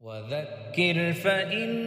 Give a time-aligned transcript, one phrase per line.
[0.00, 1.78] وذكر فإن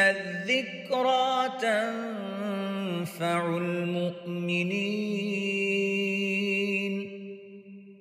[0.00, 4.90] الذكرى تنفع المؤمنين.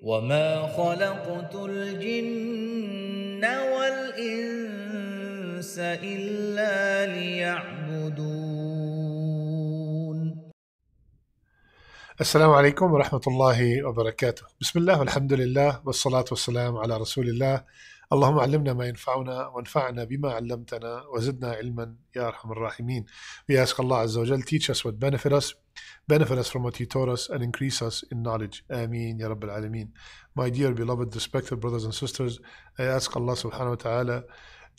[0.01, 4.99] وما خلقت الجن والإنس
[5.79, 8.59] إلا ليعبدون.
[12.21, 14.43] السلام عليكم ورحمة الله وبركاته.
[14.61, 17.63] بسم الله والحمد لله والصلاة والسلام على رسول الله
[18.13, 23.05] اللهم علمنا ما ينفعنا وانفعنا بما علمتنا وزدنا علما يا أرحم الراحمين
[23.47, 25.53] We ask Allah Azza wa Jal teach us what benefit us
[26.07, 29.51] benefit us from what He taught us and increase us in knowledge Ameen Ya Rabbil
[29.57, 29.89] Alameen
[30.35, 32.39] My dear beloved respected brothers and sisters
[32.79, 34.23] I ask Allah subhanahu wa ta'ala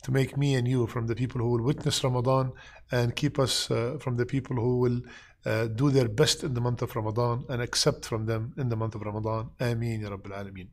[0.03, 2.51] to make me and you from the people who will witness Ramadan
[2.91, 4.99] and keep us uh, from the people who will
[5.45, 8.75] uh, do their best in the month of Ramadan and accept from them in the
[8.75, 9.51] month of Ramadan.
[9.59, 10.67] Ameen Ya Rabbil Alameen.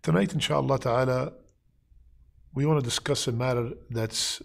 [0.00, 1.32] Tonight, inshallah ta'ala,
[2.54, 4.40] we want to discuss a matter that's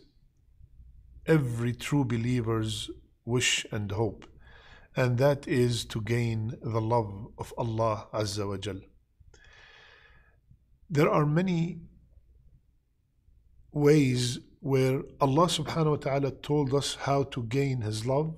[1.27, 2.89] every true believer's
[3.23, 4.25] wish and hope,
[4.95, 8.79] and that is to gain the love of Allah Azza wa Jal.
[10.89, 11.81] There are many
[13.71, 18.35] ways where Allah subhanahu wa ta'ala told us how to gain His love,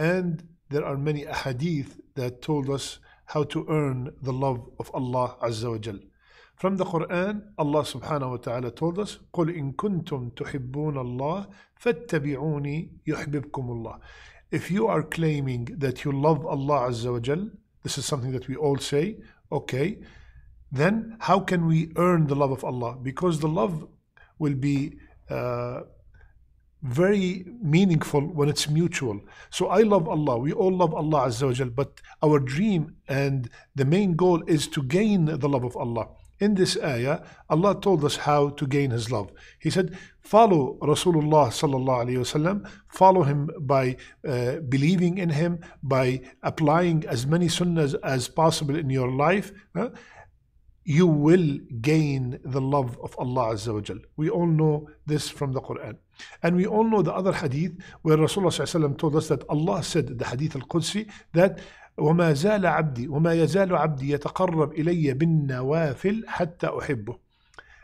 [0.00, 5.36] and there are many ahadith that told us how to earn the love of Allah
[5.40, 6.00] Azza wa Jal.
[6.59, 11.47] From the Quran, Allah subhanahu wa ta'ala told us, قُلْ إِن كُنْتُمْ تُحِبُّونَ اللَّهِ
[11.81, 13.99] فَاتَّبِعُونِي يُحْبِبْكُمُ اللَّهِ
[14.51, 17.49] If you are claiming that you love Allah Azza wa Jal,
[17.83, 19.17] this is something that we all say,
[19.51, 19.99] okay,
[20.71, 22.95] then how can we earn the love of Allah?
[23.01, 23.87] Because the love
[24.39, 24.97] will be
[25.29, 25.81] uh,
[26.83, 29.19] very meaningful when it's mutual.
[29.49, 30.37] So I love Allah.
[30.37, 34.67] We all love Allah Azza wa Jal, but our dream and the main goal is
[34.69, 36.07] to gain the love of Allah.
[36.40, 39.30] In this ayah, Allah told us how to gain His love.
[39.58, 43.96] He said, follow Rasulullah sallallahu alaihi wasallam, follow him by
[44.26, 49.52] uh, believing in him, by applying as many sunnahs as possible in your life.
[49.76, 49.90] huh?
[50.84, 53.98] you will gain the love of Allah Azza wa Jal.
[54.16, 55.98] We all know this from the Quran.
[56.42, 60.24] And we all know the other hadith where Rasulullah told us that Allah said, the
[60.24, 61.60] hadith al-Qudsi, that
[61.99, 67.25] وما زال عبدي وما يزال عبدي يتقرب إلي بالنوافل حتى أحبه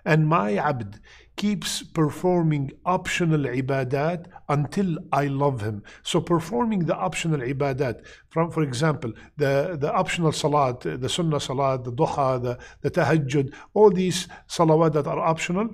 [0.06, 1.00] and my abd
[1.38, 5.84] keeps performing optional ibadat until I love him.
[6.04, 11.84] So performing the optional ibadat, from for example, the, the optional salat, the sunnah salat,
[11.84, 15.70] the duha, the, the tahajjud, all these salawat that are optional,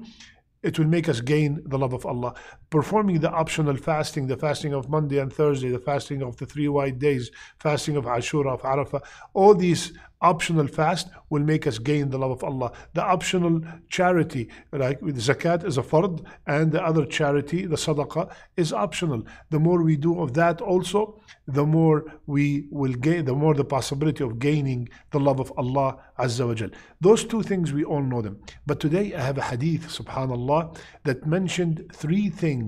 [0.63, 2.33] it will make us gain the love of Allah.
[2.72, 6.68] Performing the optional fasting, the fasting of Monday and Thursday, the fasting of the three
[6.68, 9.02] white days, fasting of Ashura, of Arafah,
[9.34, 12.72] all these optional fast will make us gain the love of Allah.
[12.94, 18.32] The optional charity, like with zakat, is a fard, and the other charity, the sadaqah,
[18.56, 19.26] is optional.
[19.50, 23.64] The more we do of that also, the more we will gain, the more the
[23.64, 26.70] possibility of gaining the love of Allah Azza wa Jal.
[27.00, 28.40] Those two things we all know them.
[28.64, 32.61] But today I have a hadith, subhanallah, that mentioned three things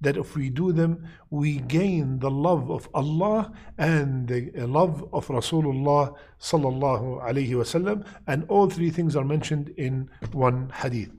[0.00, 5.26] that if we do them, we gain the love of Allah and the love of
[5.28, 8.06] Rasulullah sallallahu alaihi wasallam.
[8.26, 11.10] And all three things are mentioned in one hadith.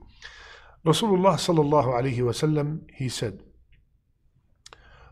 [0.84, 3.42] Rasulullah sallallahu alaihi wasallam, he said,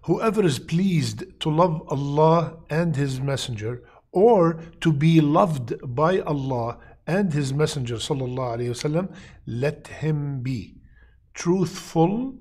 [0.04, 6.78] Whoever is pleased to love Allah and His Messenger, or to be loved by Allah
[7.06, 9.14] and His Messenger, sallallahu
[9.46, 10.76] let him be
[11.34, 12.34] truthful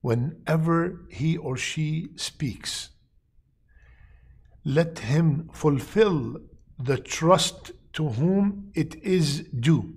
[0.00, 2.90] whenever he or she speaks.
[4.64, 6.36] Let him fulfill
[6.78, 9.94] the trust to whom it is due.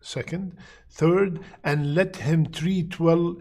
[0.00, 0.56] Second,
[0.88, 3.36] third, and let him treat well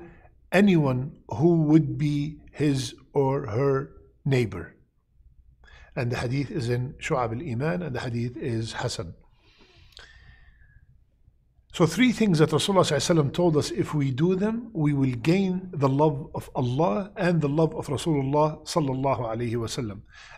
[0.52, 3.92] anyone who would be his or her
[4.26, 4.76] neighbor.
[5.96, 9.14] And the hadith is in Shu'ab al Iman, and the hadith is Hasan.
[11.72, 15.88] So, three things that Rasulullah told us if we do them, we will gain the
[15.88, 18.66] love of Allah and the love of Rasulullah.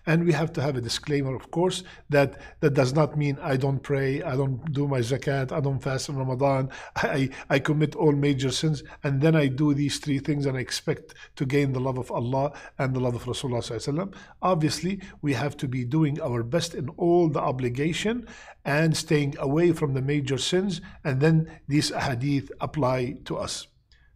[0.06, 3.56] And we have to have a disclaimer, of course, that that does not mean I
[3.56, 7.96] don't pray, I don't do my zakat, I don't fast in Ramadan, I, I commit
[7.96, 11.72] all major sins, and then I do these three things and I expect to gain
[11.72, 14.14] the love of Allah and the love of Rasulullah.
[14.42, 18.28] Obviously, we have to be doing our best in all the obligation
[18.66, 23.68] and staying away from the major sins, and then these hadith apply to us.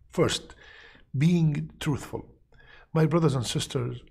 [0.10, 0.56] First,
[1.18, 2.26] being truthful.
[2.94, 4.02] My brothers and sisters,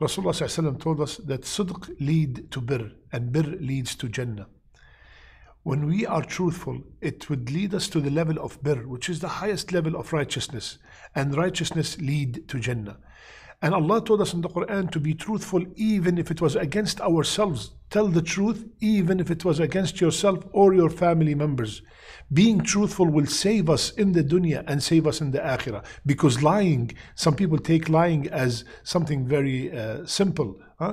[0.00, 4.48] Rasulullah told us that sidq lead to bir and bir leads to Jannah.
[5.64, 9.20] when we are truthful, it would lead us to the level of birr, which is
[9.20, 10.78] the highest level of righteousness.
[11.14, 12.98] And righteousness lead to Jannah.
[13.64, 17.00] And Allah told us in the Quran to be truthful even if it was against
[17.00, 17.70] ourselves.
[17.88, 21.80] Tell the truth even if it was against yourself or your family members.
[22.30, 25.82] Being truthful will save us in the dunya and save us in the akhirah.
[26.04, 30.60] Because lying, some people take lying as something very uh, simple.
[30.78, 30.92] Huh?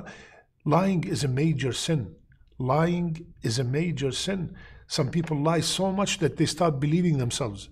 [0.64, 2.14] Lying is a major sin.
[2.56, 4.56] Lying is a major sin.
[4.86, 7.68] Some people lie so much that they start believing themselves.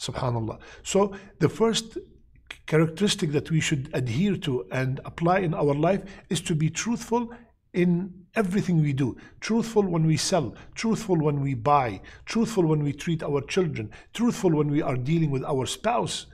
[0.00, 0.58] Subhanallah.
[0.82, 1.96] So the first
[2.66, 7.32] characteristic that we should adhere to and apply in our life is to be truthful
[7.72, 9.16] in everything we do.
[9.40, 14.50] Truthful when we sell, truthful when we buy, truthful when we treat our children, truthful
[14.50, 16.26] when we are dealing with our spouse,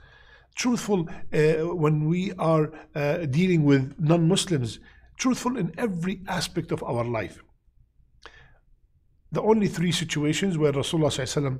[0.55, 4.79] truthful uh, when we are uh, dealing with non Muslims,
[5.17, 7.43] truthful in every aspect of our life.
[9.31, 11.57] The only three situations where Rasulullah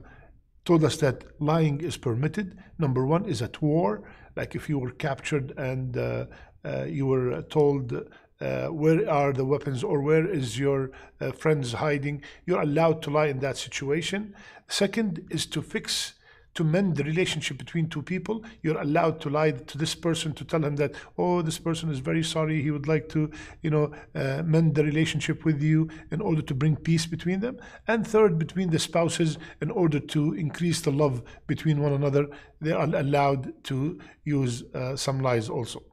[0.65, 2.57] told us that lying is permitted.
[2.79, 4.03] Number one is at war,
[4.35, 6.25] like if you were captured and uh,
[6.65, 7.93] uh, you were told
[8.39, 13.09] uh, where are the weapons or where is your uh, friends hiding you're allowed to
[13.09, 14.35] lie in that situation.
[14.67, 16.13] Second is to fix
[16.55, 20.45] to mend the relationship between two people you're allowed to lie to this person to
[20.45, 22.61] tell him that oh this person is very sorry.
[22.61, 26.53] He would like to you know uh, mend the relationship with you in order to
[26.53, 27.57] bring peace between them.
[27.87, 32.27] And third between the spouses in order to increase the love between one another
[32.61, 35.83] they are allowed to use uh, some lies also.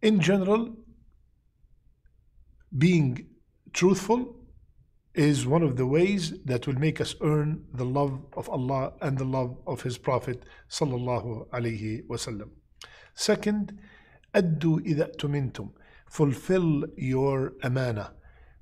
[0.00, 0.76] In general
[2.76, 3.26] being
[3.72, 4.37] truthful
[5.17, 9.17] is one of the ways that will make us earn the love of Allah and
[9.17, 12.49] the love of His Prophet sallallahu alaihi wasallam.
[13.13, 13.77] Second,
[14.33, 15.71] addu إذا tumintum,
[16.09, 18.13] fulfill your amana,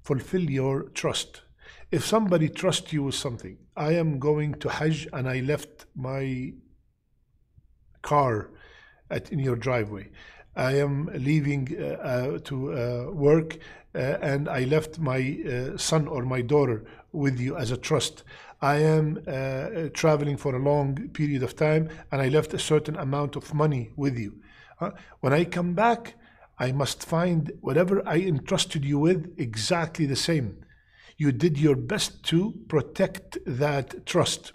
[0.03, 1.43] fulfill your trust.
[1.91, 6.53] If somebody trusts you with something, I am going to Hajj and I left my
[8.01, 8.51] car
[9.09, 10.09] at, in your driveway.
[10.55, 16.06] I am leaving uh, uh, to uh, work uh, and I left my uh, son
[16.08, 18.22] or my daughter with you as a trust.
[18.60, 22.96] I am uh, traveling for a long period of time and I left a certain
[22.96, 24.40] amount of money with you.
[25.20, 26.14] when I come back,
[26.58, 30.64] I must find whatever I entrusted you with exactly the same.
[31.18, 34.52] You did your best to protect that trust.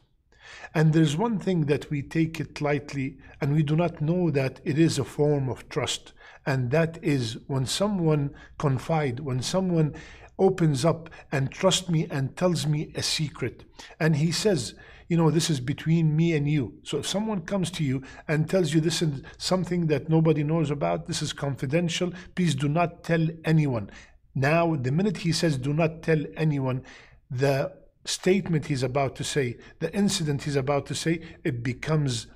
[0.73, 4.61] And there's one thing that we take it lightly and we do not know that
[4.63, 6.13] it is a form of trust
[6.45, 9.93] and that is when someone confide when someone
[10.39, 13.63] opens up and trusts me and tells me a secret.
[13.99, 14.73] And he says
[15.07, 16.73] you know this is between me and you.
[16.83, 20.71] So if someone comes to you and tells you this is something that nobody knows
[20.71, 21.05] about.
[21.05, 22.13] This is confidential.
[22.33, 23.91] Please do not tell anyone.
[24.33, 26.83] Now the minute he says do not tell anyone
[27.29, 27.73] the
[28.05, 32.27] statement he's about to say the incident he's about to say it becomes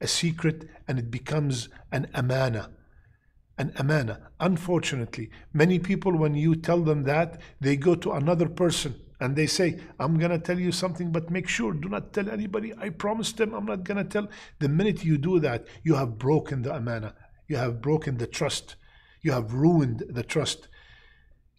[0.00, 2.70] a secret and it becomes an amana
[3.58, 4.30] an amana.
[4.40, 9.46] Unfortunately, many people, when you tell them that, they go to another person and they
[9.46, 12.74] say, I'm going to tell you something, but make sure, do not tell anybody.
[12.78, 14.28] I promised them I'm not going to tell.
[14.58, 17.14] The minute you do that, you have broken the amana.
[17.48, 18.76] You have broken the trust.
[19.22, 20.68] You have ruined the trust.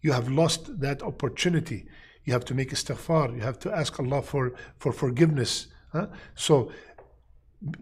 [0.00, 1.86] You have lost that opportunity.
[2.24, 3.34] You have to make istighfar.
[3.34, 5.66] You have to ask Allah for, for forgiveness.
[5.92, 6.08] Huh?
[6.36, 6.70] So,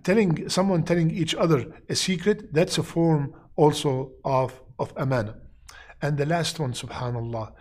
[0.05, 5.37] telling someone telling each other a secret, that's a form also of, of amana.
[6.03, 7.53] And the last one, subhanallah,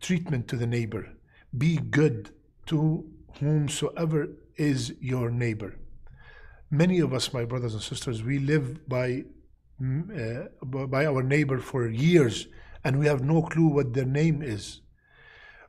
[0.00, 1.08] treatment to the neighbor.
[1.56, 2.30] Be good
[2.66, 3.04] to
[3.38, 5.78] whomsoever is your neighbor.
[6.70, 9.24] Many of us, my brothers and sisters, we live by,
[9.80, 12.46] mm, uh, by our neighbor for years
[12.84, 14.80] and we have no clue what their name is.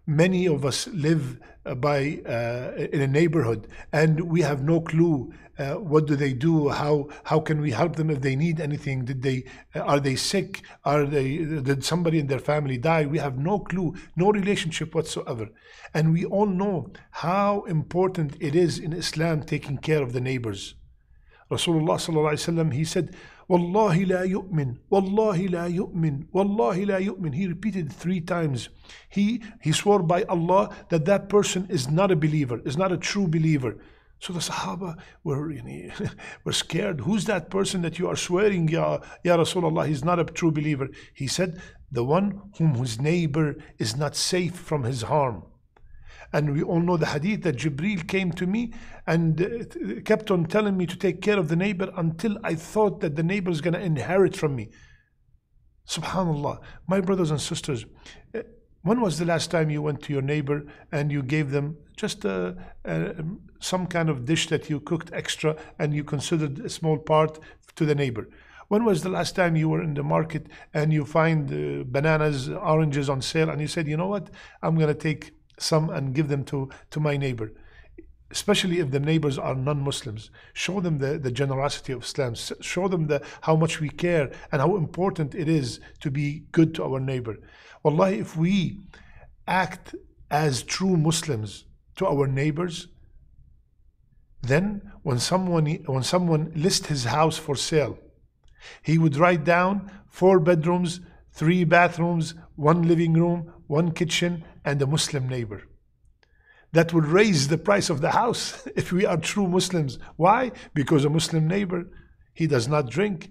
[0.05, 5.33] Many of us live uh, by uh, in a neighborhood and we have no clue
[5.57, 9.05] uh, what do they do how how can we help them if they need anything?
[9.05, 10.63] Did they uh, are they sick?
[10.83, 13.05] Are they did somebody in their family die?
[13.05, 15.49] We have no clue no relationship whatsoever.
[15.93, 20.75] And we all know how important it is in islam taking care of the neighbors
[21.51, 23.15] rasulullah sallallahu alaihi wasallam he said
[23.49, 27.35] Wallahi la yu'min, Wallahi la yu'min, Wallahi la yu'min.
[27.35, 28.69] He repeated three times.
[29.09, 32.97] He, he swore by Allah that that person is not a believer, is not a
[32.97, 33.77] true believer.
[34.19, 36.09] So the Sahaba were, you know,
[36.45, 37.01] were scared.
[37.01, 40.87] Who's that person that you are swearing, Ya, ya Rasulullah, he's not a true believer?
[41.13, 45.43] He said, the one whom his neighbor is not safe from his harm.
[46.33, 48.73] And we all know the hadith that Jibril came to me
[49.05, 53.01] and uh, kept on telling me to take care of the neighbor until I thought
[53.01, 54.69] that the neighbor is going to inherit from me.
[55.87, 56.59] Subhanallah.
[56.87, 57.85] My brothers and sisters,
[58.33, 58.41] uh,
[58.83, 62.25] When was the last time you went to your neighbor and you gave them just
[62.25, 63.23] a, a,
[63.59, 67.39] some kind of dish that you cooked extra and you considered a small part
[67.75, 68.27] to the neighbor?
[68.67, 72.49] When was the last time you were in the market and you find uh, bananas,
[72.49, 74.29] oranges on sale and you said, you know what,
[74.61, 77.51] I'm going to take some and give them to, to my neighbor?
[78.33, 80.31] especially if the neighbors are non-Muslims.
[80.53, 82.33] Show them the, the generosity of Islam.
[82.33, 86.73] Show them the, how much we care and how important it is to be good
[86.75, 87.37] to our neighbor.
[87.83, 88.79] Wallahi, if we
[89.47, 89.93] act
[90.31, 91.65] as true Muslims
[91.97, 92.87] to our neighbors,
[94.41, 97.97] then when someone when someone lists his house for sale,
[98.81, 104.87] he would write down four bedrooms, three bathrooms, one living room, one kitchen, and a
[104.87, 105.63] Muslim neighbor
[106.73, 109.99] that will raise the price of the house if we are true Muslims.
[110.17, 110.51] Why?
[110.73, 111.85] Because a Muslim neighbor,
[112.33, 113.29] he does not drink,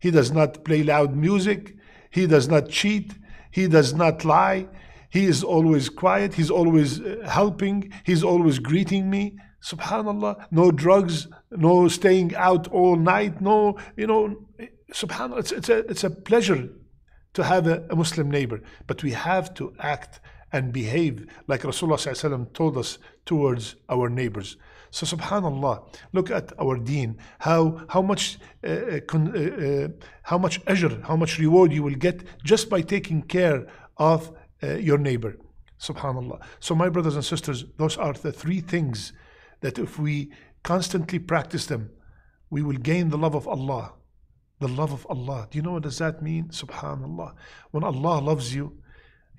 [0.00, 1.76] he does not play loud music,
[2.10, 3.12] he does not cheat,
[3.50, 4.66] he does not lie,
[5.10, 9.36] he is always quiet, he's always uh, helping, he's always greeting me.
[9.62, 14.36] Subhanallah, no drugs, no staying out all night, no, you know,
[14.94, 16.70] subhanallah, it's, it's, a, it's a pleasure
[17.34, 20.20] to have a, a Muslim neighbor, but we have to act
[20.52, 24.56] and behave like Rasulullah told us towards our neighbors.
[24.90, 29.88] So subhanallah, look at our deen, how, how much uh, uh, uh, uh,
[30.22, 33.66] how much ajr, how much reward you will get just by taking care
[33.96, 35.36] of uh, your neighbor.
[35.80, 36.40] Subhanallah.
[36.58, 39.12] So my brothers and sisters, those are the three things
[39.60, 41.90] that if we constantly practice them,
[42.50, 43.94] we will gain the love of Allah.
[44.58, 45.48] The love of Allah.
[45.50, 46.48] Do you know what does that mean?
[46.48, 47.34] Subhanallah.
[47.70, 48.76] When Allah loves you,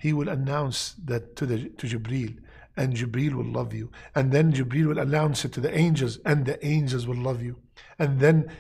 [0.01, 2.36] he will announce that to the to Jibril,
[2.75, 3.91] and Jibril will love you.
[4.15, 7.58] And then Jibril will announce it to the angels, and the angels will love you.
[8.00, 8.51] And then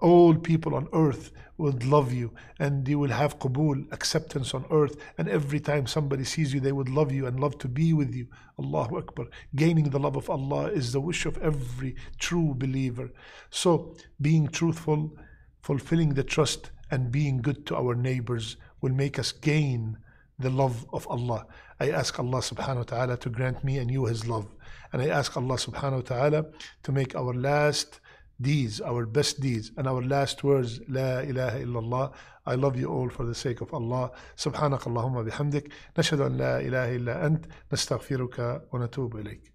[0.00, 4.96] all people on earth will love you, and you will have qabul, acceptance on earth.
[5.16, 8.12] And every time somebody sees you, they would love you and love to be with
[8.12, 8.26] you.
[8.58, 9.26] Allahu Akbar.
[9.54, 13.12] Gaining the love of Allah is the wish of every true believer.
[13.50, 15.16] So, being truthful,
[15.60, 19.98] fulfilling the trust, and being good to our neighbors will make us gain
[20.41, 21.45] the love of Allah.
[21.79, 24.47] I ask Allah subhanahu wa ta'ala to grant me and you His love.
[24.93, 26.45] And I ask Allah subhanahu wa ta'ala
[26.83, 27.99] to make our last
[28.39, 32.13] deeds, our best deeds, and our last words, La ilaha illallah.
[32.45, 34.11] I love you all for the sake of Allah.
[34.37, 39.53] سبحانك اللهم بحمدك نشهد أن لا إله إلا أنت نستغفرك ونتوب إليك.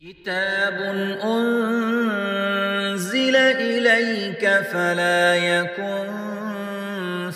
[0.00, 0.74] كتاب
[1.22, 6.43] أنزل إليك فلا يكن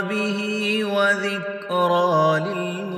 [0.02, 0.40] به
[0.86, 2.91] وذكرى للمؤمنين